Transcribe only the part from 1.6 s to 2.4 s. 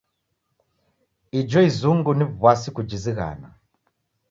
izungu ni